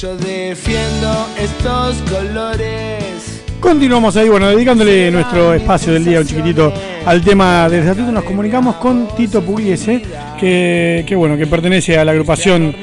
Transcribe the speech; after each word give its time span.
Yo 0.00 0.16
defiendo 0.16 1.26
estos 1.38 1.96
colores. 2.10 3.42
Continuamos 3.60 4.16
ahí, 4.16 4.28
bueno, 4.28 4.48
dedicándole 4.48 5.10
nuestro 5.10 5.54
espacio 5.54 5.92
del 5.92 6.04
día 6.04 6.20
un 6.20 6.26
chiquitito 6.26 6.72
al 7.06 7.22
tema 7.22 7.68
del 7.68 7.80
estatuto. 7.82 8.12
Nos 8.12 8.24
comunicamos 8.24 8.76
con 8.76 9.08
Tito 9.16 9.42
Pugliese, 9.42 10.02
que, 10.38 11.04
que 11.06 11.16
bueno, 11.16 11.36
que 11.36 11.46
pertenece 11.46 11.98
a 11.98 12.04
la 12.04 12.12
agrupación 12.12 12.74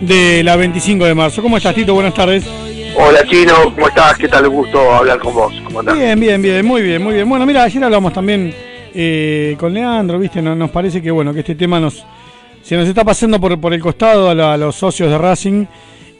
de 0.00 0.42
la 0.42 0.56
25 0.56 1.04
de 1.04 1.14
marzo. 1.14 1.42
¿Cómo 1.42 1.56
estás, 1.56 1.74
Tito? 1.74 1.92
Buenas 1.94 2.14
tardes. 2.14 2.44
Hola 2.96 3.24
Chino, 3.28 3.52
¿cómo 3.74 3.88
estás? 3.88 4.16
¿Qué 4.16 4.28
tal? 4.28 4.46
Un 4.48 4.54
gusto 4.56 4.92
hablar 4.94 5.18
con 5.18 5.34
vos. 5.34 5.52
¿Cómo 5.64 5.80
andás? 5.80 5.96
Bien, 5.98 6.18
bien, 6.18 6.40
bien, 6.40 6.64
muy 6.64 6.82
bien, 6.82 7.02
muy 7.02 7.14
bien. 7.14 7.28
Bueno, 7.28 7.44
mira, 7.46 7.64
ayer 7.64 7.82
hablamos 7.84 8.12
también 8.12 8.54
eh, 8.94 9.56
con 9.58 9.74
Leandro, 9.74 10.18
¿viste? 10.18 10.40
Nos, 10.40 10.56
nos 10.56 10.70
parece 10.70 11.02
que 11.02 11.10
bueno, 11.10 11.32
que 11.34 11.40
este 11.40 11.54
tema 11.54 11.78
nos 11.80 12.04
se 12.62 12.76
nos 12.76 12.86
está 12.88 13.04
pasando 13.04 13.40
por, 13.40 13.58
por 13.60 13.72
el 13.74 13.80
costado 13.80 14.28
a, 14.30 14.34
la- 14.34 14.52
a 14.54 14.56
los 14.56 14.76
socios 14.76 15.10
de 15.10 15.18
Racing. 15.18 15.66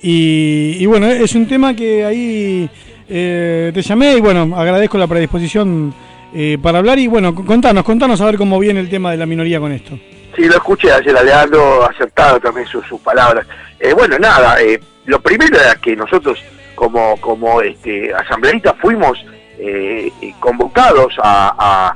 Y, 0.02 0.76
y 0.78 0.86
bueno, 0.86 1.06
es 1.06 1.34
un 1.34 1.46
tema 1.46 1.74
que 1.74 2.04
ahí 2.04 2.70
eh, 3.08 3.70
te 3.74 3.82
llamé 3.82 4.14
y 4.14 4.20
bueno, 4.20 4.56
agradezco 4.56 4.96
la 4.98 5.06
predisposición 5.06 5.94
eh, 6.34 6.58
para 6.62 6.78
hablar. 6.78 6.98
Y 6.98 7.06
bueno, 7.06 7.34
contanos, 7.34 7.84
contanos 7.84 8.20
a 8.20 8.26
ver 8.26 8.36
cómo 8.36 8.58
viene 8.58 8.80
el 8.80 8.88
tema 8.88 9.10
de 9.10 9.16
la 9.16 9.26
minoría 9.26 9.60
con 9.60 9.72
esto. 9.72 9.98
Sí, 10.36 10.44
lo 10.44 10.54
escuché 10.54 10.92
ayer 10.92 11.16
a 11.16 11.22
Leandro, 11.22 11.84
acertado 11.84 12.40
también 12.40 12.66
sus, 12.66 12.86
sus 12.86 13.00
palabras. 13.00 13.46
Eh, 13.78 13.92
bueno, 13.92 14.18
nada, 14.18 14.60
eh, 14.60 14.80
lo 15.06 15.20
primero 15.20 15.58
era 15.58 15.74
que 15.74 15.96
nosotros 15.96 16.38
como, 16.80 17.20
como 17.20 17.60
este, 17.60 18.14
asambleístas 18.14 18.74
fuimos 18.80 19.18
eh, 19.58 20.10
eh, 20.22 20.34
convocados 20.40 21.14
a, 21.22 21.94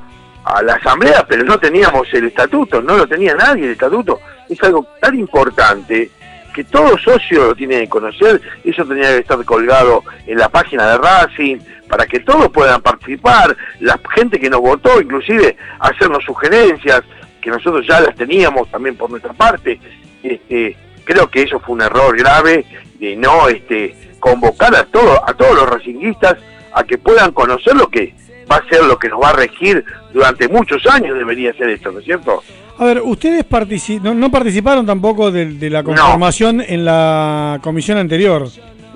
la 0.63 0.75
asamblea, 0.75 1.25
pero 1.27 1.43
no 1.43 1.59
teníamos 1.59 2.07
el 2.13 2.27
estatuto, 2.27 2.83
no 2.83 2.99
lo 2.99 3.09
tenía 3.09 3.35
nadie 3.35 3.65
el 3.65 3.73
estatuto. 3.73 4.21
Es 4.47 4.63
algo 4.63 4.87
tan 5.01 5.19
importante 5.19 6.11
que 6.55 6.65
todo 6.65 6.97
socio 6.97 7.49
lo 7.49 7.55
tiene 7.55 7.81
que 7.81 7.89
conocer, 7.89 8.41
eso 8.65 8.85
tenía 8.87 9.09
que 9.09 9.19
estar 9.19 9.45
colgado 9.45 10.03
en 10.27 10.39
la 10.39 10.49
página 10.49 10.89
de 10.89 10.99
Racing, 10.99 11.59
para 11.89 12.07
que 12.07 12.21
todos 12.21 12.49
puedan 12.49 12.81
participar, 12.81 13.55
la 13.81 14.01
gente 14.15 14.41
que 14.41 14.49
nos 14.49 14.61
votó, 14.61 15.01
inclusive 15.01 15.57
hacernos 15.81 16.25
sugerencias, 16.25 17.03
que 17.43 17.51
nosotros 17.51 17.87
ya 17.87 18.01
las 18.01 18.15
teníamos 18.15 18.71
también 18.71 18.97
por 18.97 19.11
nuestra 19.11 19.35
parte. 19.35 19.79
Este, 20.23 20.77
creo 21.05 21.29
que 21.29 21.43
eso 21.43 21.61
fue 21.61 21.75
un 21.75 21.83
error 21.83 22.17
grave 22.17 22.65
de 22.99 23.17
no 23.17 23.49
este, 23.49 23.95
convocar 24.19 24.75
a, 24.75 24.85
todo, 24.87 25.23
a 25.29 25.35
todos 25.35 25.55
los 25.55 25.69
racinguistas 25.69 26.37
a 26.73 26.85
que 26.85 26.97
puedan 26.97 27.33
conocer 27.33 27.77
lo 27.77 27.89
que 27.89 28.15
va 28.51 28.57
a 28.57 28.69
ser 28.69 28.85
lo 28.85 28.99
que 28.99 29.09
nos 29.09 29.23
va 29.23 29.31
a 29.31 29.35
regir 29.35 29.85
durante 30.13 30.49
muchos 30.49 30.87
años, 30.87 31.17
debería 31.19 31.53
ser 31.55 31.69
esto, 31.71 31.93
¿no 31.93 31.99
es 31.99 32.05
cierto? 32.05 32.43
A 32.79 32.85
ver, 32.85 33.01
ustedes 33.03 33.49
partici- 33.49 34.01
no, 34.01 34.15
no 34.15 34.31
participaron 34.31 34.85
tampoco 34.85 35.31
de, 35.31 35.47
de 35.47 35.71
la 35.71 35.83
conformación 35.83 36.61
en 36.61 36.85
la 36.85 37.59
comisión 37.63 37.99
anterior. 37.99 38.49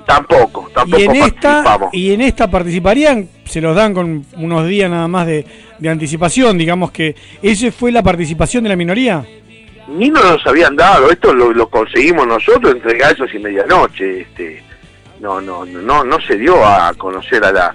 Tampoco, 0.07 0.71
tampoco 0.75 0.99
y 1.01 1.05
en 1.05 1.17
esta 1.17 1.79
y 1.93 2.13
en 2.13 2.21
esta 2.23 2.51
participarían, 2.51 3.29
se 3.45 3.61
los 3.61 3.77
dan 3.77 3.93
con 3.93 4.25
unos 4.39 4.67
días 4.67 4.91
nada 4.91 5.07
más 5.07 5.27
de, 5.27 5.45
de 5.79 5.89
anticipación, 5.91 6.57
digamos 6.57 6.91
que 6.91 7.15
esa 7.43 7.71
fue 7.71 7.93
la 7.93 8.03
participación 8.03 8.65
de 8.65 8.71
la 8.71 8.77
minoría. 8.77 9.25
ni 9.97 10.09
no 10.11 10.23
nos 10.23 10.47
habían 10.47 10.75
dado, 10.77 11.11
esto 11.11 11.33
lo, 11.35 11.53
lo 11.53 11.69
conseguimos 11.69 12.27
nosotros 12.27 12.73
entre 12.75 12.97
gallos 12.99 13.29
y 13.35 13.39
medianoche, 13.39 14.23
este, 14.23 14.63
no, 15.21 15.41
no, 15.43 15.65
no, 15.67 15.83
no, 15.83 16.05
no 16.05 16.21
se 16.23 16.37
dio 16.39 16.65
a 16.65 16.93
conocer 16.95 17.45
a 17.45 17.53
la, 17.53 17.75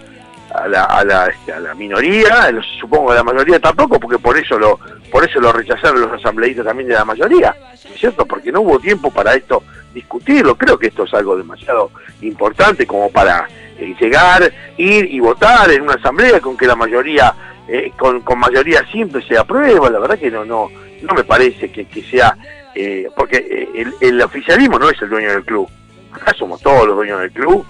a 0.53 0.67
la, 0.67 0.83
a 0.83 1.03
la, 1.03 1.27
este, 1.27 1.51
a 1.51 1.59
la 1.59 1.73
minoría, 1.73 2.51
supongo 2.79 3.11
a 3.11 3.15
la 3.15 3.23
mayoría 3.23 3.59
tampoco, 3.59 3.99
porque 3.99 4.19
por 4.19 4.37
eso 4.37 4.57
lo, 4.59 4.79
por 5.11 5.27
eso 5.27 5.39
lo 5.39 5.51
rechazaron 5.51 6.01
los 6.01 6.11
asambleístas 6.11 6.65
también 6.65 6.89
de 6.89 6.95
la 6.95 7.05
mayoría, 7.05 7.55
¿no 7.85 7.93
es 7.93 7.99
cierto? 7.99 8.25
Porque 8.25 8.51
no 8.51 8.61
hubo 8.61 8.79
tiempo 8.79 9.11
para 9.11 9.33
esto 9.33 9.63
discutirlo, 9.93 10.55
creo 10.55 10.77
que 10.77 10.87
esto 10.87 11.03
es 11.03 11.13
algo 11.13 11.35
demasiado 11.35 11.91
importante 12.21 12.85
como 12.85 13.11
para 13.11 13.47
eh, 13.77 13.95
llegar, 13.99 14.51
ir 14.77 15.05
y 15.11 15.19
votar 15.19 15.71
en 15.71 15.81
una 15.81 15.93
asamblea 15.93 16.39
con 16.39 16.55
que 16.55 16.67
la 16.67 16.75
mayoría, 16.75 17.33
eh, 17.67 17.91
con, 17.97 18.21
con 18.21 18.39
mayoría 18.39 18.85
simple 18.91 19.25
se 19.27 19.37
aprueba, 19.37 19.89
la 19.89 19.99
verdad 19.99 20.19
que 20.19 20.29
no, 20.29 20.45
no, 20.45 20.69
no 21.01 21.13
me 21.13 21.23
parece 21.23 21.71
que, 21.71 21.85
que 21.85 22.03
sea, 22.03 22.37
eh, 22.75 23.09
porque 23.15 23.37
eh, 23.37 23.69
el, 23.75 23.93
el 23.99 24.21
oficialismo 24.21 24.77
no 24.77 24.89
es 24.89 25.01
el 25.01 25.09
dueño 25.09 25.31
del 25.31 25.43
club, 25.43 25.67
acá 26.11 26.33
somos 26.37 26.61
todos 26.61 26.87
los 26.87 26.95
dueños 26.95 27.19
del 27.21 27.31
club 27.31 27.65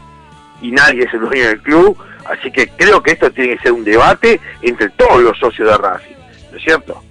y 0.62 0.72
nadie 0.72 1.04
es 1.04 1.14
el 1.14 1.22
dueño 1.22 1.48
del 1.48 1.62
club, 1.62 1.98
así 2.26 2.52
que 2.52 2.68
creo 2.70 3.02
que 3.02 3.12
esto 3.12 3.32
tiene 3.32 3.56
que 3.56 3.64
ser 3.64 3.72
un 3.72 3.84
debate 3.84 4.40
entre 4.62 4.90
todos 4.90 5.22
los 5.22 5.38
socios 5.38 5.70
de 5.70 5.78
Racing, 5.78 6.16
¿no 6.52 6.58
es 6.58 6.64
cierto? 6.64 7.04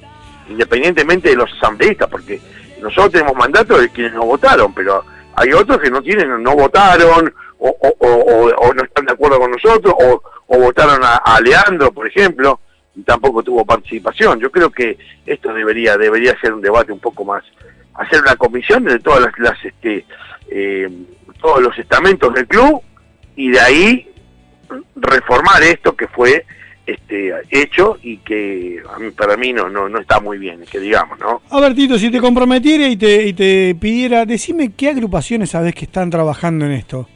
Independientemente 0.49 1.31
de 1.31 1.37
los 1.37 1.53
asambleístas, 1.53 2.09
porque 2.09 2.41
nosotros 2.81 3.12
tenemos 3.12 3.34
mandato 3.34 3.78
de 3.78 3.89
quienes 3.91 4.12
nos 4.12 4.25
votaron, 4.25 4.75
pero 4.75 5.05
hay 5.34 5.53
otros 5.53 5.78
que 5.78 5.91
no 5.91 6.03
tienen, 6.03 6.43
no 6.43 6.55
votaron, 6.55 7.33
o, 7.59 8.73
no 8.75 8.83
están 8.83 9.06
de 9.06 9.12
acuerdo 9.12 9.39
con 9.39 9.50
nosotros, 9.50 9.95
o, 9.99 10.23
votaron 10.59 11.03
a, 11.03 11.17
a 11.17 11.41
Leandro, 11.41 11.93
por 11.93 12.06
ejemplo, 12.06 12.61
y 12.94 13.03
tampoco 13.03 13.43
tuvo 13.43 13.65
participación. 13.65 14.39
Yo 14.41 14.50
creo 14.50 14.71
que 14.71 14.99
esto 15.25 15.53
debería, 15.55 15.97
debería 15.97 16.39
ser 16.41 16.53
un 16.53 16.61
debate 16.61 16.93
un 16.93 16.99
poco 16.99 17.25
más, 17.25 17.43
hacer 17.94 18.21
una 18.21 18.37
comisión 18.37 18.84
de 18.84 18.99
todas 18.99 19.23
las, 19.23 19.39
las, 19.39 19.65
este, 19.65 20.05
eh, 20.50 20.91
todos 21.41 21.62
los 21.62 21.79
estamentos 21.79 22.34
del 22.34 22.47
club, 22.47 22.83
y 23.37 23.50
de 23.50 23.61
ahí 23.61 24.12
reformar 24.97 25.62
esto 25.62 25.94
que 25.97 26.09
fue 26.09 26.44
este 26.87 27.33
hecho 27.50 27.99
y 28.03 28.19
que 28.19 28.83
a 28.93 28.99
mí, 28.99 29.10
para 29.12 29.37
mí 29.37 29.53
no, 29.53 29.69
no, 29.69 29.88
no 29.88 29.99
está 30.00 30.21
muy 30.21 30.38
bien, 30.38 30.65
que 30.71 30.81
digamos, 30.81 31.19
¿no? 31.19 31.43
A 31.50 31.60
ver, 31.60 31.75
Tito, 31.75 31.99
si 31.99 32.10
te 32.10 32.21
comprometiera 32.21 32.88
y 32.88 32.97
te, 32.97 33.25
y 33.25 33.32
te 33.32 33.77
pidiera, 33.81 34.27
decime 34.27 34.72
qué 34.77 34.88
agrupaciones 34.88 35.50
sabes 35.50 35.75
que 35.75 35.84
están 35.84 36.11
trabajando 36.11 36.65
en 36.66 36.72
esto. 36.72 37.09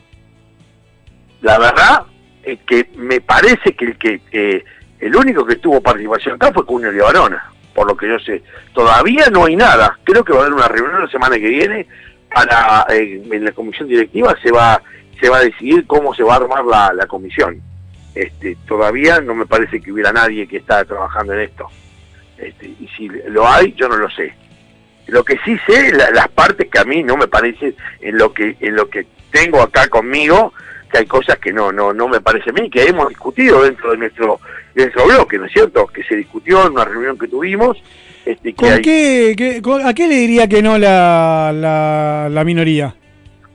La 1.40 1.58
verdad 1.58 2.02
es 2.42 2.60
que 2.60 2.88
me 2.96 3.20
parece 3.20 3.74
que 3.74 3.84
el 3.86 3.98
que 3.98 4.20
eh, 4.30 4.64
el 5.00 5.14
único 5.14 5.44
que 5.44 5.56
tuvo 5.56 5.80
participación 5.80 6.36
acá 6.36 6.52
fue 6.52 6.64
Cunio 6.64 6.92
de 6.92 7.00
Barona, 7.00 7.52
por 7.74 7.86
lo 7.86 7.96
que 7.96 8.08
yo 8.08 8.18
sé. 8.18 8.42
Todavía 8.72 9.26
no 9.30 9.44
hay 9.44 9.56
nada. 9.56 9.98
Creo 10.04 10.24
que 10.24 10.32
va 10.32 10.38
a 10.38 10.42
haber 10.42 10.54
una 10.54 10.68
reunión 10.68 11.02
la 11.02 11.10
semana 11.10 11.36
que 11.36 11.48
viene 11.48 11.86
para 12.32 12.86
eh, 12.90 13.22
en 13.30 13.44
la 13.44 13.52
comisión 13.52 13.88
directiva 13.88 14.34
se 14.42 14.50
va 14.50 14.80
se 15.20 15.28
va 15.28 15.38
a 15.38 15.44
decidir 15.44 15.86
cómo 15.86 16.14
se 16.14 16.22
va 16.22 16.34
a 16.34 16.36
armar 16.36 16.64
la, 16.64 16.92
la 16.92 17.06
comisión. 17.06 17.60
Este, 18.14 18.56
todavía 18.66 19.20
no 19.20 19.34
me 19.34 19.46
parece 19.46 19.80
que 19.80 19.92
hubiera 19.92 20.12
nadie 20.12 20.46
que 20.46 20.56
está 20.58 20.84
trabajando 20.84 21.34
en 21.34 21.40
esto. 21.40 21.66
Este, 22.38 22.66
y 22.66 22.88
si 22.96 23.08
lo 23.28 23.46
hay, 23.48 23.72
yo 23.74 23.88
no 23.88 23.96
lo 23.96 24.08
sé. 24.10 24.34
Lo 25.08 25.22
que 25.24 25.36
sí 25.44 25.56
sé, 25.66 25.92
la- 25.92 26.10
las 26.10 26.28
partes 26.28 26.68
que 26.70 26.78
a 26.78 26.84
mí 26.84 27.02
no 27.02 27.16
me 27.16 27.28
parece 27.28 27.74
en 28.00 28.18
lo 28.18 28.32
que 28.32 28.56
en 28.60 28.74
lo 28.74 28.88
que 28.88 29.06
tengo 29.30 29.60
acá 29.60 29.88
conmigo, 29.88 30.52
que 30.90 30.98
hay 30.98 31.06
cosas 31.06 31.38
que 31.38 31.52
no 31.52 31.70
no 31.72 31.92
no 31.92 32.08
me 32.08 32.20
parece 32.20 32.50
a 32.50 32.52
mí, 32.54 32.68
que 32.70 32.84
hemos 32.84 33.08
discutido 33.08 33.62
dentro 33.62 33.92
de 33.92 33.98
nuestro 33.98 34.40
de 34.74 34.82
nuestro 34.84 35.06
bloque, 35.06 35.38
¿no 35.38 35.44
es 35.44 35.52
cierto? 35.52 35.86
Que 35.86 36.02
se 36.02 36.16
discutió 36.16 36.66
en 36.66 36.72
una 36.72 36.84
reunión 36.84 37.18
que 37.18 37.28
tuvimos. 37.28 37.76
Este, 38.24 38.50
que 38.52 38.56
¿Con 38.56 38.72
hay- 38.72 38.82
qué, 38.82 39.34
qué- 39.36 39.62
con- 39.62 39.86
¿A 39.86 39.94
qué 39.94 40.08
le 40.08 40.16
diría 40.16 40.48
que 40.48 40.60
no 40.60 40.76
la, 40.78 41.52
la, 41.54 42.28
la 42.30 42.44
minoría? 42.44 42.94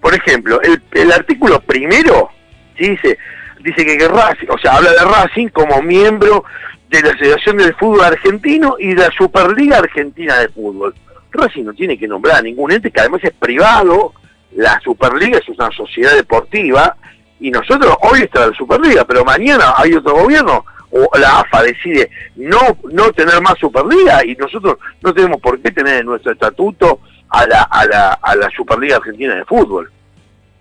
Por 0.02 0.14
ejemplo, 0.16 0.60
el, 0.62 0.82
el 0.92 1.12
artículo 1.12 1.62
primero 1.62 2.30
dice 2.78 3.18
dice 3.64 3.86
que, 3.86 3.98
que 3.98 4.08
Racing, 4.08 4.48
o 4.50 4.58
sea, 4.58 4.74
habla 4.74 4.92
de 4.92 5.04
Racing 5.06 5.48
como 5.50 5.82
miembro 5.82 6.44
de 6.90 7.02
la 7.02 7.10
Asociación 7.10 7.58
del 7.58 7.76
Fútbol 7.76 8.04
Argentino 8.06 8.76
y 8.80 8.90
de 8.94 9.04
la 9.04 9.12
Superliga 9.12 9.78
Argentina 9.78 10.38
de 10.38 10.50
Fútbol. 10.50 10.94
Racing 11.32 11.64
no 11.64 11.74
tiene 11.74 11.98
que 11.98 12.08
nombrar 12.08 12.38
a 12.38 12.42
ningún 12.42 12.72
ente 12.72 12.92
que 12.92 13.00
además 13.00 13.22
es 13.24 13.32
privado, 13.32 14.14
la 14.56 14.80
Superliga 14.82 15.38
es 15.38 15.48
una 15.48 15.72
sociedad 15.72 16.16
deportiva 16.16 16.98
y 17.40 17.50
nosotros 17.52 17.96
hoy 18.02 18.22
está 18.22 18.48
la 18.48 18.56
Superliga, 18.56 19.06
pero 19.06 19.24
mañana 19.24 19.74
hay 19.78 19.94
otro 19.94 20.14
gobierno 20.14 20.66
o 20.90 21.10
la 21.18 21.40
AFA 21.40 21.64
decide 21.64 22.12
no 22.36 22.60
no 22.92 23.14
tener 23.14 23.42
más 23.42 23.58
Superliga 23.58 24.26
y 24.26 24.36
nosotros 24.36 24.78
no 25.02 25.14
tenemos 25.14 25.40
por 25.40 25.62
qué 25.62 25.72
tener 25.72 26.02
en 26.02 26.06
nuestro 26.08 26.34
estatuto 26.34 27.00
a 27.32 27.48
la, 27.48 27.62
a 27.64 27.86
la, 27.86 28.14
a 28.14 28.36
la 28.36 28.50
Superliga 28.52 28.98
Argentina 28.98 29.36
de 29.36 29.46
Fútbol. 29.46 29.92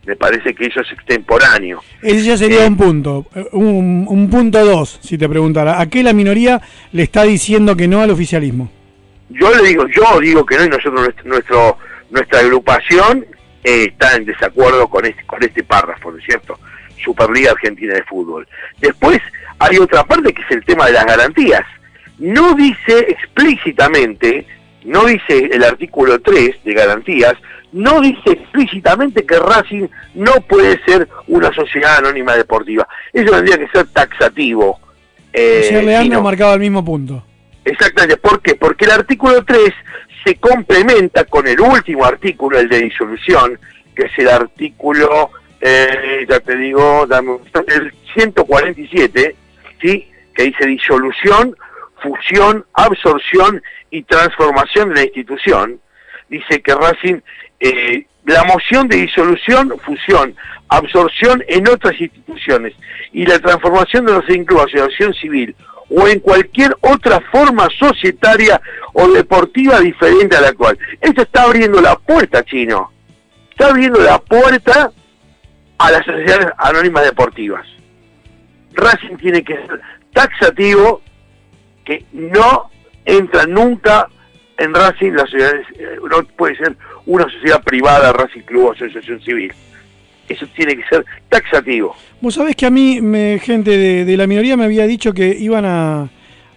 Me 0.06 0.16
parece 0.16 0.54
que 0.54 0.66
eso 0.66 0.80
es 0.80 0.91
extemporáneo. 0.92 1.83
Ese 2.00 2.22
ya 2.22 2.36
sería 2.36 2.66
un 2.66 2.77
punto. 2.77 3.27
Eh, 3.34 3.44
Un, 3.53 4.06
un 4.09 4.30
punto 4.30 4.65
dos, 4.65 4.98
si 5.03 5.18
te 5.18 5.28
preguntara. 5.28 5.78
¿A 5.80 5.86
qué 5.91 6.03
la 6.03 6.15
minoría 6.15 6.60
le 6.92 7.03
está 7.03 7.24
diciendo 7.24 7.77
que 7.77 7.86
no 7.86 8.00
al 8.00 8.10
oficialismo? 8.10 8.71
Yo 9.28 9.54
le 9.54 9.62
digo, 9.68 9.86
yo 9.89 10.18
digo 10.21 10.44
que 10.47 10.56
no 10.56 10.65
y 10.65 10.68
nosotros 10.71 11.10
nuestro- 11.24 11.77
nuestra 12.10 12.41
agrupación 12.41 13.27
eh, 13.62 13.84
está 13.91 14.16
en 14.16 14.24
desacuerdo 14.24 14.89
con 14.89 15.04
este 15.04 15.22
con 15.27 15.42
este 15.44 15.62
párrafo, 15.62 16.10
¿no 16.10 16.18
es 16.18 16.24
cierto? 16.24 16.59
Superliga 17.04 17.53
Argentina 17.53 17.94
de 17.94 18.03
Fútbol. 18.04 18.48
Después 18.80 19.21
hay 19.59 19.77
otra 19.78 20.03
parte 20.04 20.33
que 20.33 20.42
es 20.42 20.50
el 20.50 20.65
tema 20.65 20.86
de 20.86 20.92
las 20.94 21.04
garantías. 21.04 21.62
No 22.18 22.54
dice 22.54 23.06
explícitamente, 23.09 24.47
no 24.84 25.04
dice 25.04 25.50
el 25.53 25.62
artículo 25.65 26.21
3 26.21 26.65
de 26.65 26.74
garantías, 26.74 27.34
no 27.72 28.00
dice 28.00 28.30
explícitamente 28.32 29.24
que 29.24 29.38
Racing 29.38 29.86
no 30.15 30.32
puede 30.48 30.82
ser 30.84 31.09
una 31.28 31.53
sociedad 31.53 31.98
anónima 31.98 32.34
deportiva. 32.34 32.86
Eso 33.12 33.30
tendría 33.30 33.59
que 33.59 33.68
ser 33.68 33.86
taxativo. 33.88 34.80
Eh, 35.32 35.66
Ayer 35.68 35.82
y 35.82 35.86
Leandro 35.86 36.18
no. 36.18 36.24
marcaba 36.24 36.54
el 36.54 36.60
mismo 36.60 36.84
punto. 36.84 37.24
Exactamente, 37.65 38.16
¿por 38.16 38.41
qué? 38.41 38.56
Porque 38.56 38.86
el 38.86 38.91
artículo 38.92 39.44
3 39.44 39.72
se 40.24 40.34
complementa 40.36 41.24
con 41.24 41.47
el 41.47 41.60
último 41.60 42.04
artículo, 42.04 42.59
el 42.59 42.68
de 42.68 42.80
disolución, 42.80 43.59
que 43.94 44.06
es 44.06 44.18
el 44.18 44.28
artículo 44.28 45.30
eh, 45.60 46.27
ya 46.28 46.41
te 46.41 46.56
digo, 46.56 47.06
el 47.66 47.92
147, 48.15 49.36
¿sí? 49.80 50.09
que 50.34 50.42
dice 50.44 50.66
disolución, 50.66 51.54
fusión, 52.00 52.64
absorción 52.74 53.62
y 53.91 54.02
transformación 54.02 54.91
de 54.91 54.94
la 54.94 55.02
institución, 55.02 55.80
dice 56.28 56.60
que 56.62 56.74
Racing, 56.74 57.20
eh, 57.60 58.06
la 58.24 58.44
moción 58.44 58.88
de 58.88 58.97
disolución, 58.97 59.74
fusión, 59.84 60.34
absorción 60.68 61.42
en 61.48 61.68
otras 61.68 62.00
instituciones 62.00 62.74
y 63.12 63.26
la 63.26 63.38
transformación 63.38 64.06
de 64.06 64.20
vínculos 64.20 64.66
de 64.72 64.80
asociación 64.80 65.14
civil 65.14 65.56
o 65.91 66.06
en 66.06 66.20
cualquier 66.20 66.76
otra 66.80 67.20
forma 67.32 67.68
societaria 67.78 68.60
o 68.92 69.08
deportiva 69.08 69.80
diferente 69.80 70.36
a 70.36 70.41
la 70.41 70.48
actual. 70.48 70.78
Esto 71.00 71.22
está 71.22 71.42
abriendo 71.42 71.80
la 71.80 71.96
puerta, 71.96 72.44
chino. 72.44 72.92
Está 73.50 73.68
abriendo 73.68 74.00
la 74.00 74.18
puerta 74.18 74.92
a 75.78 75.91
las 75.91 76.04
sociedades 76.04 76.53
anónimas 76.58 77.04
deportivas. 77.04 77.66
Racing 78.74 79.16
tiene 79.16 79.42
que 79.42 79.54
ser 79.54 79.80
taxativo 80.12 81.03
no 82.13 82.71
entra 83.04 83.47
nunca 83.47 84.09
en 84.59 84.75
Racing 84.75 85.13
las 85.13 85.31
sociedades, 85.31 85.66
eh, 85.78 85.97
no 86.09 86.22
puede 86.37 86.57
ser 86.57 86.77
una 87.07 87.25
sociedad 87.25 87.63
privada, 87.63 88.13
Racing 88.13 88.42
Club 88.42 88.66
o 88.66 88.72
Asociación 88.72 89.21
Civil. 89.22 89.53
Eso 90.28 90.47
tiene 90.54 90.77
que 90.77 90.84
ser 90.84 91.04
taxativo. 91.28 91.97
Vos 92.21 92.34
sabés 92.34 92.54
que 92.54 92.66
a 92.66 92.71
mí, 92.71 93.01
me, 93.01 93.41
gente 93.42 94.04
de, 94.04 94.16
la 94.16 94.27
minoría 94.27 94.57
me 94.57 94.65
había 94.65 94.87
dicho 94.87 95.13
que 95.13 95.28
iban 95.28 95.65
a, 95.65 96.09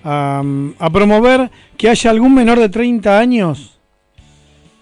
a, 0.03 0.89
promover 0.91 1.49
que 1.77 1.89
haya 1.89 2.11
algún 2.11 2.35
menor 2.35 2.59
de 2.59 2.69
30 2.69 3.17
años 3.17 3.79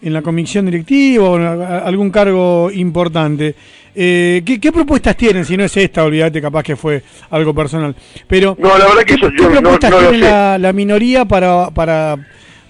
en 0.01 0.13
la 0.13 0.21
comisión 0.21 0.65
directiva 0.65 1.30
o 1.30 1.38
en 1.38 1.62
algún 1.62 2.09
cargo 2.09 2.71
importante. 2.71 3.56
Eh, 3.93 4.41
¿qué, 4.45 4.59
qué 4.59 4.71
propuestas 4.71 5.15
tienen? 5.17 5.43
Si 5.45 5.57
no 5.57 5.63
es 5.65 5.75
esta, 5.75 6.03
olvídate, 6.03 6.41
capaz 6.41 6.63
que 6.63 6.75
fue 6.75 7.03
algo 7.29 7.53
personal. 7.53 7.95
Pero, 8.27 8.55
No, 8.59 8.77
la 8.77 8.85
verdad 8.85 8.99
que 9.01 9.05
¿qué, 9.05 9.13
eso 9.15 9.29
qué 9.29 9.38
yo 9.38 9.49
no, 9.49 9.59
propuestas 9.61 9.91
no 9.91 9.97
tiene 10.09 10.17
la, 10.19 10.57
la 10.57 10.73
minoría 10.73 11.25
para, 11.25 11.69
para, 11.71 12.17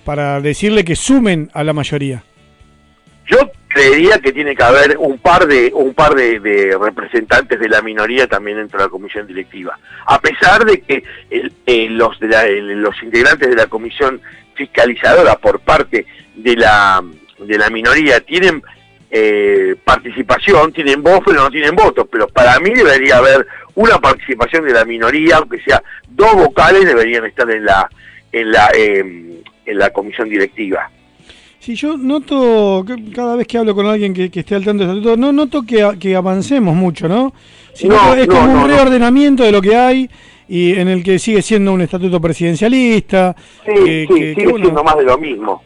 para 0.03 0.41
decirle 0.41 0.83
que 0.83 0.95
sumen 0.95 1.49
a 1.53 1.63
la 1.63 1.73
mayoría? 1.73 2.23
Yo 3.27 3.37
creería 3.67 4.19
que 4.19 4.33
tiene 4.33 4.55
que 4.55 4.63
haber 4.63 4.97
un 4.97 5.17
par 5.19 5.47
de 5.47 5.71
un 5.73 5.93
par 5.93 6.15
de, 6.15 6.39
de 6.41 6.75
representantes 6.77 7.57
de 7.59 7.69
la 7.69 7.81
minoría 7.81 8.27
también 8.27 8.57
dentro 8.57 8.79
de 8.79 8.85
la 8.85 8.89
comisión 8.91 9.25
directiva, 9.27 9.79
a 10.05 10.19
pesar 10.19 10.65
de 10.65 10.81
que 10.81 11.03
el- 11.29 11.53
eh, 11.65 11.87
los 11.89 12.19
de 12.19 12.27
la- 12.27 12.45
el- 12.45 12.81
los 12.81 12.95
integrantes 13.01 13.47
de 13.49 13.55
la 13.55 13.67
comisión 13.67 14.19
fiscalizadora 14.55 15.35
por 15.37 15.61
parte 15.61 16.05
de 16.35 16.55
la 16.57 17.01
de 17.39 17.57
la 17.57 17.69
minoría 17.69 18.19
tienen 18.19 18.61
eh, 19.11 19.75
participación, 19.83 20.71
tienen 20.71 21.03
voz 21.03 21.19
pero 21.25 21.41
no 21.43 21.49
tienen 21.51 21.75
votos, 21.75 22.07
pero 22.11 22.27
para 22.29 22.59
mí 22.59 22.69
debería 22.71 23.17
haber 23.17 23.45
una 23.75 23.99
participación 23.99 24.65
de 24.65 24.73
la 24.73 24.85
minoría, 24.85 25.37
aunque 25.37 25.59
sea 25.61 25.83
dos 26.09 26.33
vocales 26.35 26.85
deberían 26.85 27.25
estar 27.25 27.49
en 27.51 27.65
la 27.65 27.89
en 28.31 28.51
la 28.51 28.71
eh, 28.75 29.41
en 29.65 29.77
la 29.77 29.89
comisión 29.91 30.29
directiva. 30.29 30.89
Sí, 31.59 31.75
yo 31.75 31.95
noto, 31.95 32.83
que 32.87 33.11
cada 33.11 33.35
vez 33.35 33.45
que 33.45 33.57
hablo 33.59 33.75
con 33.75 33.85
alguien 33.85 34.13
que, 34.15 34.31
que 34.31 34.39
esté 34.39 34.55
al 34.55 34.63
tanto 34.65 34.83
de 34.83 34.89
estatuto, 34.89 35.15
no 35.15 35.31
noto 35.31 35.61
que, 35.61 35.87
que 35.99 36.15
avancemos 36.15 36.73
mucho, 36.75 37.07
¿no? 37.07 37.33
Sino 37.73 37.95
No, 37.95 38.15
es 38.15 38.27
no, 38.27 38.33
como 38.33 38.47
no, 38.47 38.63
un 38.63 38.67
reordenamiento 38.69 39.43
de 39.43 39.51
lo 39.51 39.61
que 39.61 39.75
hay 39.75 40.09
y 40.47 40.73
en 40.73 40.87
el 40.87 41.03
que 41.03 41.19
sigue 41.19 41.41
siendo 41.43 41.71
un 41.71 41.81
estatuto 41.81 42.19
presidencialista. 42.19 43.35
Sí, 43.63 43.73
que- 43.75 44.07
sí, 44.09 44.15
sigue 44.33 44.43
bueno, 44.47 44.65
siendo 44.65 44.83
más 44.83 44.97
de 44.97 45.03
lo 45.03 45.17
mismo, 45.19 45.63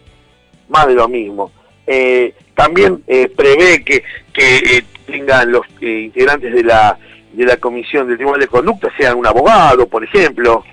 más 0.67 0.85
de 0.87 0.95
lo 0.95 1.07
mismo. 1.07 1.51
Eh, 1.87 2.33
también 2.55 3.03
eh, 3.07 3.29
prevé 3.35 3.83
que, 3.83 4.03
que 4.33 4.57
eh, 4.57 4.85
tengan 5.05 5.51
los 5.51 5.65
eh, 5.81 6.01
integrantes 6.05 6.53
de 6.53 6.63
la 6.63 6.97
de 7.33 7.45
la 7.45 7.57
comisión 7.57 8.07
del 8.07 8.15
Tribunal 8.15 8.39
de 8.39 8.47
Conducta 8.47 8.87
sean 8.97 9.17
un 9.17 9.27
abogado, 9.27 9.87
por 9.87 10.03
ejemplo. 10.03 10.63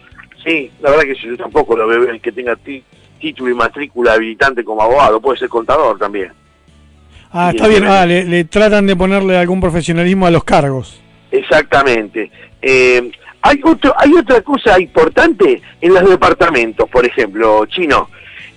Sí, 0.45 0.71
la 0.81 0.91
verdad 0.91 1.05
que 1.05 1.15
yo 1.17 1.37
tampoco 1.37 1.77
lo 1.77 1.87
veo 1.89 2.05
el 2.09 2.21
que 2.21 2.31
tenga 2.33 2.55
ti- 2.57 2.85
título 3.21 3.51
y 3.51 3.55
matrícula 3.55 4.13
habilitante 4.13 4.63
como 4.65 4.81
abogado, 4.83 5.21
puede 5.21 5.39
ser 5.41 5.49
contador 5.49 5.99
también. 5.99 6.33
Ah, 7.33 7.51
está 7.55 7.67
bien, 7.67 7.85
ah, 7.85 8.07
le, 8.07 8.25
le 8.25 8.45
tratan 8.45 8.87
de 8.87 8.95
ponerle 8.95 9.37
algún 9.37 9.61
profesionalismo 9.61 10.27
a 10.27 10.31
los 10.31 10.45
cargos. 10.45 11.01
Exactamente. 11.33 12.31
Eh, 12.61 13.11
hay 13.41 13.61
otro, 13.65 13.93
hay 13.99 14.13
otra 14.15 14.41
cosa 14.43 14.79
importante 14.81 15.61
en 15.81 15.95
los 15.95 16.09
departamentos, 16.09 16.89
por 16.89 17.05
ejemplo, 17.05 17.67
chino. 17.67 18.09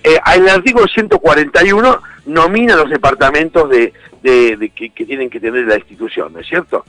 Eh, 0.04 0.16
en 0.36 0.42
el 0.44 0.48
artículo 0.48 0.86
141 0.86 2.00
nomina 2.26 2.76
los 2.76 2.90
departamentos 2.90 3.68
de, 3.70 3.92
de- 4.22 4.72
que, 4.74 4.90
tienen 5.04 5.30
que 5.30 5.40
tener 5.40 5.64
la 5.66 5.76
institución, 5.76 6.32
¿no 6.32 6.40
es 6.40 6.46
cierto? 6.46 6.84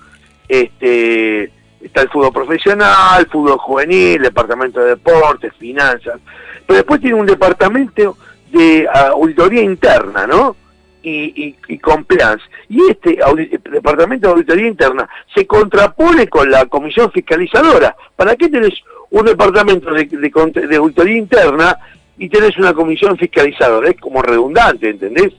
Este, 0.48 1.52
está 1.82 2.02
el 2.02 2.10
fútbol 2.10 2.34
profesional, 2.34 3.28
fútbol 3.32 3.58
juvenil, 3.58 4.22
departamento 4.22 4.80
de 4.82 4.90
deportes, 4.90 5.54
finanzas, 5.58 6.20
pero 6.66 6.78
después 6.78 7.00
tiene 7.02 7.16
un 7.16 7.26
departamento 7.26 8.18
de 8.52 8.88
ah, 8.94 9.10
auditoría 9.14 9.62
interna, 9.62 10.26
¿no? 10.28 10.56
y, 11.04 11.46
y, 11.48 11.56
y 11.70 11.78
compliance. 11.78 12.44
Y 12.68 12.82
este 12.90 13.18
departamento 13.72 14.28
de 14.28 14.34
auditoría 14.34 14.68
interna 14.68 15.08
se 15.34 15.48
contrapone 15.48 16.28
con 16.28 16.50
la 16.52 16.66
comisión 16.66 17.12
fiscalizadora. 17.12 17.96
¿Para 18.16 18.36
qué 18.36 18.50
tenés 18.50 18.74
un 19.10 19.26
departamento 19.26 19.94
de, 19.94 20.06
de 20.06 20.68
de 20.68 20.76
auditoría 20.76 21.18
interna 21.18 21.78
y 22.18 22.30
tenés 22.30 22.58
una 22.58 22.74
comisión 22.74 23.18
fiscalizadora? 23.18 23.90
Es 23.90 23.98
como 24.00 24.22
redundante, 24.22 24.90
¿entendés? 24.90 25.34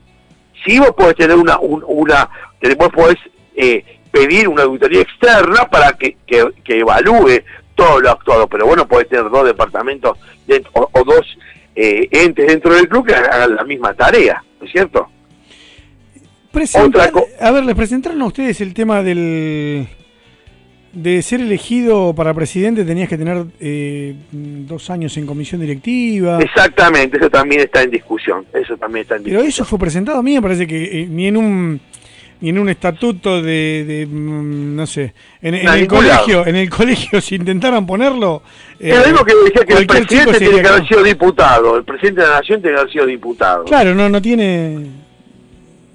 Si 0.65 0.79
vos 0.79 0.93
podés 0.97 1.17
tener 1.17 1.37
una, 1.37 1.59
un- 1.59 1.85
una, 1.87 2.29
vos 2.77 2.89
podés 2.93 3.17
eh, 3.57 3.85
pedir 4.11 4.49
una 4.49 4.63
auditoría 4.65 5.03
externa 5.03 5.65
para 5.71 5.93
que, 5.93 6.17
que, 6.27 6.45
que 6.65 6.79
evalúe 6.81 7.43
todo 7.75 8.01
lo 8.01 8.11
actuado, 8.11 8.47
pero 8.49 8.67
bueno, 8.67 8.87
podés 8.89 9.09
tener 9.09 9.29
dos 9.31 9.45
departamentos 9.47 10.19
dentro- 10.47 10.73
o, 10.75 10.89
o 10.93 11.05
dos 11.05 11.27
eh, 11.77 12.09
entes 12.11 12.47
dentro 12.47 12.75
del 12.75 12.89
club 12.89 13.07
que 13.07 13.15
hagan 13.15 13.55
la 13.55 13.65
misma 13.65 13.95
tarea, 13.95 14.43
¿no 14.61 14.67
es 14.67 14.73
cierto? 14.73 15.09
Presentar- 16.53 17.13
a 17.41 17.51
ver, 17.51 17.65
les 17.65 17.77
presentaron 17.77 18.21
a 18.23 18.27
ustedes 18.27 18.61
el 18.61 18.75
tema 18.75 19.03
del 19.03 19.87
de 20.93 21.23
ser 21.23 21.40
elegido 21.40 22.14
para 22.14 22.32
presidente 22.32 22.85
tenías 22.85 23.08
que 23.08 23.19
tener 23.19 23.44
eh, 23.61 24.14
dos 24.32 24.90
años 24.90 25.17
en 25.17 25.26
comisión 25.26 25.61
directiva. 25.61 26.38
Exactamente, 26.40 27.19
eso 27.19 27.31
también 27.31 27.62
está 27.62 27.82
en 27.82 27.90
discusión. 27.90 28.46
Eso 28.52 28.76
también 28.76 29.02
está 29.02 29.17
en 29.17 29.25
Pero 29.25 29.40
discusión. 29.43 29.64
eso 29.64 29.64
fue 29.64 29.79
presentado 29.79 30.19
a 30.19 30.23
mí, 30.23 30.35
me 30.35 30.43
parece 30.43 30.67
que 30.67 31.02
eh, 31.02 31.06
ni 31.08 31.26
en 31.26 31.37
un 31.37 31.81
ni 32.40 32.50
en 32.50 32.58
un 32.58 32.69
estatuto 32.69 33.43
de, 33.43 33.85
de, 33.85 34.06
mm, 34.06 34.76
no 34.76 34.87
sé, 34.87 35.12
en, 35.43 35.54
el 35.54 35.88
colegio, 35.88 36.47
en 36.47 36.54
el 36.54 36.71
colegio 36.71 37.21
si 37.21 37.35
intentaran 37.35 37.85
ponerlo, 37.87 38.42
eh, 38.78 38.90
es 38.90 38.99
lo 38.99 39.07
mismo 39.07 39.25
que 39.25 39.35
decía 39.45 39.64
que 39.64 39.75
el 39.75 39.87
presidente 39.87 40.38
tiene 40.38 40.62
que 40.62 40.68
haber 40.68 40.87
sido 40.87 41.02
diputado, 41.02 41.76
el 41.76 41.85
presidente 41.85 42.21
de 42.21 42.28
la 42.28 42.35
nación 42.35 42.61
tiene 42.61 42.76
que 42.76 42.80
haber 42.80 42.92
sido 42.92 43.07
diputado. 43.07 43.64
Claro, 43.64 43.95
no, 43.95 44.09
no 44.09 44.23
tiene. 44.23 44.87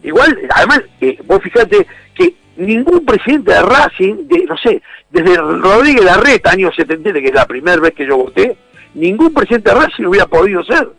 Igual, 0.03 0.37
además, 0.49 0.81
eh, 0.99 1.17
vos 1.25 1.41
fijate 1.41 1.87
que 2.13 2.35
ningún 2.55 3.05
presidente 3.05 3.51
de 3.51 3.61
Racing, 3.61 4.27
de, 4.27 4.45
no 4.45 4.57
sé, 4.57 4.81
desde 5.09 5.37
Rodríguez 5.37 6.05
Larreta, 6.05 6.51
año 6.51 6.71
70, 6.71 7.13
que 7.13 7.27
es 7.27 7.33
la 7.33 7.45
primera 7.45 7.81
vez 7.81 7.93
que 7.93 8.05
yo 8.05 8.17
voté, 8.17 8.55
ningún 8.93 9.33
presidente 9.33 9.69
de 9.69 9.75
Racing 9.75 10.05
hubiera 10.05 10.27
podido 10.27 10.63
ser. 10.63 10.89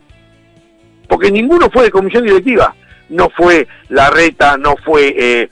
Porque 1.07 1.31
ninguno 1.31 1.69
fue 1.69 1.83
de 1.83 1.91
comisión 1.91 2.23
directiva. 2.23 2.75
No 3.09 3.29
fue 3.29 3.67
Larreta, 3.89 4.57
no 4.57 4.75
fue 4.83 5.13
eh, 5.17 5.49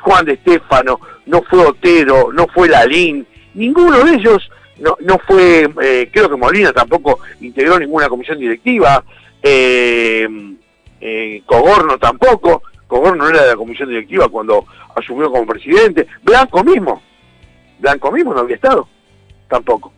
Juan 0.00 0.24
de 0.24 0.34
Estefano, 0.34 1.00
no 1.26 1.42
fue 1.42 1.66
Otero, 1.66 2.32
no 2.32 2.46
fue 2.46 2.68
Lalín. 2.68 3.26
Ninguno 3.54 4.04
de 4.04 4.14
ellos, 4.14 4.48
no, 4.78 4.96
no 5.00 5.18
fue, 5.18 5.68
eh, 5.82 6.08
creo 6.12 6.28
que 6.28 6.36
Molina 6.36 6.72
tampoco 6.72 7.20
integró 7.40 7.78
ninguna 7.78 8.08
comisión 8.08 8.38
directiva. 8.38 9.02
Eh, 9.42 10.28
eh, 11.00 11.42
Cogorno 11.44 11.98
tampoco, 11.98 12.62
No 13.02 13.28
era 13.28 13.42
de 13.42 13.48
la 13.48 13.56
comisión 13.56 13.88
directiva 13.88 14.28
cuando 14.28 14.64
asumió 14.94 15.30
como 15.30 15.46
presidente, 15.46 16.06
Blanco 16.22 16.62
mismo, 16.62 17.02
Blanco 17.80 18.12
mismo 18.12 18.32
no 18.32 18.40
había 18.40 18.54
estado, 18.56 18.88
tampoco. 19.48 19.92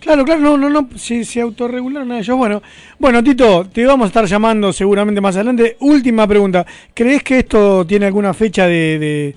Claro, 0.00 0.24
claro, 0.24 0.40
no, 0.40 0.56
no, 0.58 0.68
no, 0.70 0.88
se, 0.96 1.24
se 1.24 1.40
autorregularon 1.40 2.12
a 2.12 2.18
ellos. 2.18 2.36
Bueno, 2.36 2.62
bueno, 2.98 3.22
Tito, 3.22 3.66
te 3.70 3.84
vamos 3.86 4.04
a 4.04 4.08
estar 4.08 4.24
llamando 4.26 4.72
seguramente 4.72 5.20
más 5.20 5.34
adelante. 5.36 5.76
Última 5.80 6.26
pregunta, 6.26 6.64
¿crees 6.94 7.22
que 7.22 7.38
esto 7.40 7.86
tiene 7.86 8.06
alguna 8.06 8.32
fecha 8.34 8.66
de, 8.66 8.98
de, 8.98 9.34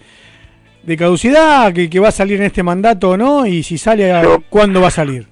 de 0.84 0.98
caducidad, 0.98 1.74
que, 1.74 1.90
que 1.90 2.00
va 2.00 2.10
a 2.10 2.12
salir 2.12 2.40
en 2.40 2.46
este 2.48 2.64
mandato 2.64 3.12
o 3.12 3.18
no? 3.18 3.46
Y 3.46 3.64
si 3.64 3.78
sale, 3.78 4.10
Yo- 4.24 4.44
¿cuándo 4.50 4.80
va 4.82 4.88
a 4.88 4.92
salir? 4.92 5.28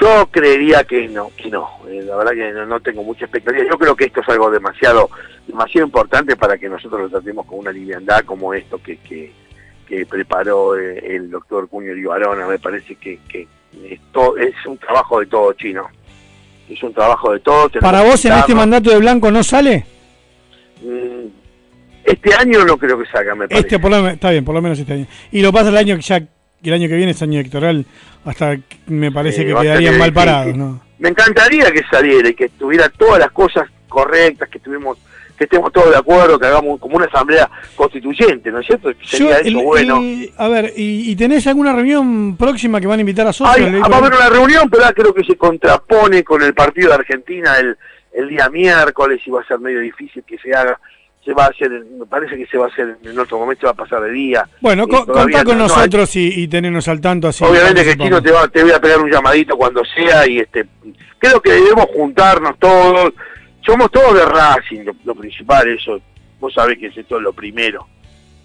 Yo 0.00 0.28
creería 0.30 0.84
que 0.84 1.08
no, 1.08 1.30
que 1.36 1.50
no, 1.50 1.68
Eh, 1.88 2.02
la 2.06 2.16
verdad 2.16 2.32
que 2.32 2.52
no, 2.52 2.64
no 2.64 2.80
tengo 2.80 3.02
mucha 3.02 3.24
expectativa, 3.24 3.64
yo 3.68 3.76
creo 3.76 3.96
que 3.96 4.04
esto 4.04 4.20
es 4.20 4.28
algo 4.28 4.48
demasiado, 4.50 5.10
demasiado 5.50 5.86
importante 5.86 6.36
para 6.36 6.56
que 6.58 6.68
nosotros 6.68 7.02
lo 7.02 7.08
tratemos 7.10 7.46
con 7.46 7.58
una 7.58 7.72
liviandad 7.72 8.20
como 8.24 8.54
esto 8.54 8.80
que, 8.82 8.96
que, 8.98 9.32
que 9.86 10.06
preparó 10.06 10.76
eh, 10.78 11.16
el 11.16 11.30
doctor 11.30 11.68
Cuño 11.68 11.92
Libarona, 11.94 12.46
me 12.46 12.58
parece 12.58 12.94
que, 12.96 13.18
que 13.28 13.46
es 13.82 14.66
un 14.66 14.78
trabajo 14.78 15.20
de 15.20 15.26
todo 15.26 15.52
chino, 15.54 15.86
es 16.68 16.82
un 16.82 16.92
trabajo 16.92 17.32
de 17.32 17.40
todo. 17.40 17.70
¿Para 17.80 18.02
vos 18.02 18.24
en 18.24 18.32
este 18.32 18.54
mandato 18.54 18.90
de 18.90 18.98
Blanco 18.98 19.30
no 19.30 19.42
sale? 19.42 19.84
Mm, 20.82 21.28
Este 22.04 22.34
año 22.34 22.64
no 22.64 22.76
creo 22.76 22.98
que 22.98 23.06
salga, 23.10 23.34
me 23.34 23.46
parece. 23.48 23.66
Este 23.66 23.78
por 23.78 23.90
lo 23.90 24.08
está 24.08 24.30
bien, 24.30 24.44
por 24.44 24.54
lo 24.54 24.62
menos 24.62 24.78
este 24.78 24.92
año. 24.92 25.06
Y 25.30 25.42
lo 25.42 25.52
pasa 25.52 25.68
el 25.68 25.76
año 25.76 25.96
que 25.96 26.02
ya 26.02 26.16
el 26.62 26.72
año 26.74 26.88
que 26.88 26.96
viene 26.96 27.12
es 27.12 27.22
año 27.22 27.40
electoral, 27.40 27.86
hasta 28.24 28.58
me 28.86 29.10
parece 29.10 29.42
Eh, 29.42 29.46
que 29.46 29.54
quedarían 29.54 29.98
mal 29.98 30.12
parados, 30.12 30.56
¿no? 30.56 30.80
Me 30.98 31.08
encantaría 31.08 31.70
que 31.72 31.82
saliera 31.90 32.28
y 32.28 32.34
que 32.34 32.50
tuviera 32.50 32.88
todas 32.90 33.18
las 33.18 33.30
cosas 33.30 33.68
correctas, 33.88 34.48
que 34.50 34.58
tuvimos 34.58 34.98
que 35.40 35.44
estemos 35.44 35.72
todos 35.72 35.88
de 35.88 35.96
acuerdo, 35.96 36.38
que 36.38 36.46
hagamos 36.46 36.78
como 36.78 36.96
una 36.96 37.06
asamblea 37.06 37.50
constituyente, 37.74 38.52
¿no 38.52 38.58
es 38.60 38.66
cierto? 38.66 38.90
Sería 39.02 39.30
Yo, 39.30 39.36
eso 39.38 39.48
el- 39.48 39.64
bueno. 39.64 39.96
el- 39.96 40.30
a 40.36 40.48
ver, 40.48 40.74
¿y, 40.76 41.10
y 41.10 41.16
tenés 41.16 41.46
alguna 41.46 41.72
reunión 41.72 42.36
próxima 42.36 42.78
que 42.78 42.86
van 42.86 42.98
a 42.98 43.00
invitar 43.00 43.26
a 43.26 43.32
socios? 43.32 43.56
Hay- 43.56 43.80
va 43.80 43.96
a 43.96 43.98
haber 43.98 44.12
una 44.12 44.28
reunión, 44.28 44.68
pero 44.68 44.84
creo 44.94 45.14
que 45.14 45.24
se 45.24 45.36
contrapone 45.36 46.22
con 46.24 46.42
el 46.42 46.52
partido 46.52 46.88
de 46.90 46.94
Argentina 46.96 47.56
el, 47.58 47.74
el 48.12 48.28
día 48.28 48.50
miércoles 48.50 49.22
y 49.24 49.30
va 49.30 49.40
a 49.40 49.44
ser 49.46 49.58
medio 49.60 49.80
difícil 49.80 50.22
que 50.26 50.36
se 50.36 50.54
haga. 50.54 50.78
Se 51.24 51.32
va 51.32 51.44
a 51.44 51.48
hacer, 51.48 51.70
me 51.70 52.04
parece 52.04 52.36
que 52.36 52.46
se 52.46 52.58
va 52.58 52.66
a 52.66 52.68
hacer 52.68 52.96
en 53.02 53.18
otro 53.18 53.38
momento, 53.38 53.64
va 53.66 53.72
a 53.72 53.74
pasar 53.74 54.02
de 54.02 54.10
día. 54.10 54.46
Bueno, 54.60 54.86
co- 54.86 55.06
todavía 55.06 55.38
contá 55.38 55.44
con 55.44 55.56
no- 55.58 55.68
no 55.68 55.72
hay- 55.74 55.78
nosotros 55.80 56.16
y, 56.16 56.42
y 56.42 56.48
tenernos 56.48 56.86
al 56.88 57.00
tanto 57.00 57.28
así. 57.28 57.44
Obviamente 57.44 57.82
que. 57.82 57.96
Chino 57.96 58.22
te, 58.22 58.30
va, 58.30 58.46
te 58.48 58.62
voy 58.62 58.72
a 58.72 58.78
pegar 58.80 59.00
un 59.00 59.10
llamadito 59.10 59.56
cuando 59.56 59.82
sea 59.86 60.26
y 60.26 60.38
este 60.40 60.66
creo 61.18 61.40
que 61.40 61.52
debemos 61.52 61.86
juntarnos 61.94 62.58
todos. 62.58 63.12
Somos 63.64 63.90
todos 63.90 64.14
de 64.14 64.24
Racing, 64.24 64.84
lo, 64.84 64.94
lo 65.04 65.14
principal, 65.14 65.68
eso. 65.68 66.00
Vos 66.40 66.54
sabés 66.54 66.78
que 66.78 66.86
es 66.86 67.10
lo 67.10 67.32
primero. 67.32 67.86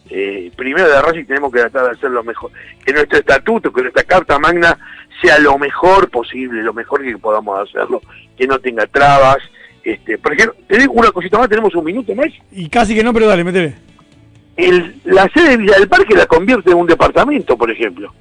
Eh, 0.10 0.52
primero 0.56 0.88
de 0.88 1.02
Racing 1.02 1.26
tenemos 1.26 1.52
que 1.52 1.60
tratar 1.60 1.86
de 1.86 1.92
hacer 1.92 2.12
lo 2.12 2.24
mejor. 2.24 2.52
Que 2.86 2.94
nuestro 2.94 3.20
estatuto, 3.20 3.72
que 3.72 3.82
nuestra 3.82 4.04
carta 4.04 4.38
magna 4.38 4.78
sea 5.22 5.40
lo 5.40 5.58
mejor 5.58 6.10
posible, 6.10 6.62
lo 6.62 6.74
mejor 6.74 7.04
que 7.04 7.18
podamos 7.18 7.68
hacerlo, 7.68 8.02
que 8.38 8.46
no 8.46 8.60
tenga 8.60 8.86
trabas. 8.88 9.38
Este, 9.84 10.18
por 10.18 10.34
ejemplo, 10.34 10.56
te 10.68 10.78
digo 10.78 10.94
una 10.94 11.12
cosita 11.12 11.38
más, 11.38 11.50
tenemos 11.50 11.74
un 11.76 11.86
minuto 11.86 12.14
más. 12.14 12.28
Y 12.52 12.70
casi 12.70 12.94
que 12.94 13.04
no, 13.04 13.14
pero 13.14 13.28
dale, 13.28 13.44
metele. 13.44 13.76
El, 14.58 15.02
la 15.06 15.30
sede 15.34 15.50
de 15.50 15.58
Villa 15.58 15.78
del 15.78 15.88
Parque 15.88 16.16
la 16.16 16.26
convierte 16.26 16.72
en 16.72 16.78
un 16.78 16.88
departamento, 16.88 17.58
por 17.58 17.70
ejemplo. 17.70 18.14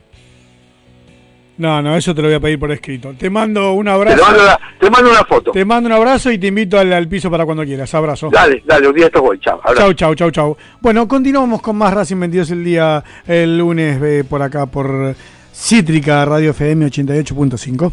No, 1.56 1.80
no, 1.80 1.96
eso 1.96 2.12
te 2.14 2.20
lo 2.20 2.26
voy 2.28 2.34
a 2.34 2.40
pedir 2.40 2.58
por 2.58 2.72
escrito. 2.72 3.14
Te 3.16 3.30
mando 3.30 3.74
un 3.74 3.84
Te, 3.84 3.90
abrazo. 3.92 4.22
mando 4.24 4.42
la- 4.44 4.60
te 4.80 4.90
mando 4.90 5.10
una 5.10 5.24
foto. 5.24 5.52
Te 5.52 5.64
mando 5.64 5.86
un 5.88 5.92
abrazo 5.92 6.30
y 6.32 6.38
te 6.38 6.48
invito 6.48 6.78
al, 6.78 6.92
al 6.92 7.06
piso 7.06 7.30
para 7.30 7.44
cuando 7.44 7.64
quieras. 7.64 7.94
Abrazo. 7.94 8.28
Dale, 8.32 8.62
dale, 8.66 8.88
un 8.88 8.94
día 8.94 9.06
esto 9.06 9.22
voy, 9.22 9.38
chao. 9.38 9.60
abrazo. 9.62 9.76
Chau, 9.78 9.94
chau, 9.94 10.14
chau, 10.16 10.30
chau. 10.32 10.56
Bueno, 10.80 11.06
continuamos 11.06 11.62
con 11.62 11.76
más 11.76 11.94
Racing 11.94 12.18
22 12.18 12.50
el 12.50 12.64
día, 12.64 13.04
el 13.26 13.56
lunes, 13.56 14.00
eh, 14.02 14.24
por 14.28 14.42
acá, 14.42 14.66
por 14.66 15.14
Cítrica 15.54 16.24
Radio 16.24 16.50
FM 16.50 16.86
88.5. 16.86 17.92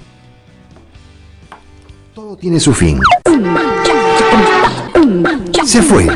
Todo 2.15 2.35
tiene 2.37 2.59
su 2.59 2.73
fin. 2.73 2.99
Se 5.63 5.83
fue. 5.83 6.07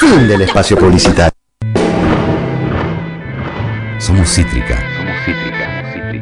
Fin 0.00 0.28
del 0.28 0.42
espacio 0.42 0.76
publicitario. 0.76 1.32
Somos 3.98 4.28
cítrica. 4.28 4.76
Somos 4.96 5.16
cítrica. 5.24 5.79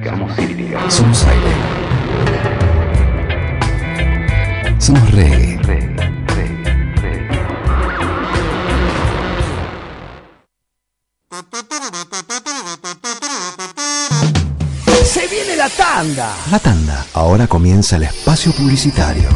Somos 0.09 0.35
cítrica. 0.37 0.91
Somos 0.91 1.25
aire. 1.27 1.53
Somos 4.79 5.11
reggae. 5.11 5.59
Se 15.05 15.29
viene 15.29 15.57
la 15.57 15.69
tanda. 15.69 16.35
La 16.51 16.59
tanda. 16.59 17.05
Ahora 17.13 17.47
comienza 17.47 17.97
el 17.97 18.05
espacio 18.05 18.53
publicitario. 18.53 19.29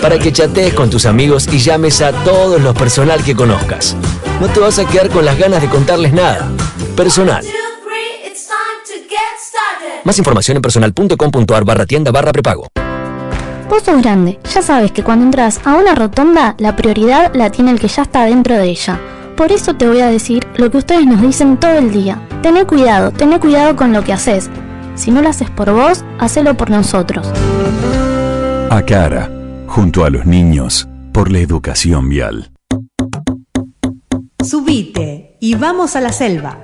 Para 0.00 0.20
que 0.20 0.32
chatees 0.32 0.72
con 0.72 0.88
tus 0.88 1.04
amigos 1.04 1.48
y 1.50 1.58
llames 1.58 2.00
a 2.00 2.12
todos 2.22 2.62
los 2.62 2.76
personal 2.76 3.20
que 3.24 3.34
conozcas. 3.34 3.96
No 4.40 4.46
te 4.46 4.60
vas 4.60 4.78
a 4.78 4.86
quedar 4.86 5.08
con 5.08 5.24
las 5.24 5.36
ganas 5.36 5.62
de 5.62 5.68
contarles 5.68 6.12
nada. 6.12 6.48
Personal. 6.96 7.44
Más 10.10 10.18
información 10.18 10.56
en 10.56 10.62
personal.com.ar 10.62 11.64
barra 11.64 11.86
tienda 11.86 12.10
barra 12.10 12.32
prepago. 12.32 12.66
Vos 13.68 13.84
sos 13.84 14.02
grande, 14.02 14.40
ya 14.52 14.60
sabes 14.60 14.90
que 14.90 15.04
cuando 15.04 15.24
entras 15.24 15.60
a 15.64 15.76
una 15.76 15.94
rotonda, 15.94 16.56
la 16.58 16.74
prioridad 16.74 17.32
la 17.32 17.50
tiene 17.50 17.70
el 17.70 17.78
que 17.78 17.86
ya 17.86 18.02
está 18.02 18.24
dentro 18.24 18.56
de 18.56 18.64
ella. 18.64 19.00
Por 19.36 19.52
eso 19.52 19.76
te 19.76 19.86
voy 19.86 20.00
a 20.00 20.08
decir 20.08 20.44
lo 20.56 20.68
que 20.68 20.78
ustedes 20.78 21.06
nos 21.06 21.22
dicen 21.22 21.58
todo 21.58 21.78
el 21.78 21.92
día. 21.92 22.20
Tené 22.42 22.66
cuidado, 22.66 23.12
tené 23.12 23.38
cuidado 23.38 23.76
con 23.76 23.92
lo 23.92 24.02
que 24.02 24.12
haces. 24.12 24.50
Si 24.96 25.12
no 25.12 25.22
lo 25.22 25.28
haces 25.28 25.48
por 25.48 25.70
vos, 25.70 26.04
hacelo 26.18 26.56
por 26.56 26.70
nosotros. 26.70 27.30
Acara, 28.68 29.30
junto 29.68 30.04
a 30.04 30.10
los 30.10 30.26
niños, 30.26 30.88
por 31.12 31.30
la 31.30 31.38
educación 31.38 32.08
vial. 32.08 32.50
Subite 34.44 35.36
y 35.38 35.54
vamos 35.54 35.94
a 35.94 36.00
la 36.00 36.10
selva. 36.10 36.58